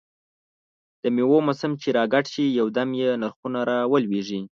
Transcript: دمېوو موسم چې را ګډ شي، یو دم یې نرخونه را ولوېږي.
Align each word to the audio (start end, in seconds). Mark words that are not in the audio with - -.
دمېوو 1.03 1.37
موسم 1.47 1.71
چې 1.81 1.89
را 1.97 2.03
ګډ 2.13 2.23
شي، 2.33 2.45
یو 2.59 2.67
دم 2.77 2.89
یې 3.01 3.09
نرخونه 3.21 3.59
را 3.69 3.77
ولوېږي. 3.91 4.41